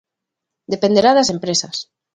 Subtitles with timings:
[0.73, 1.75] Dependerá das empresas.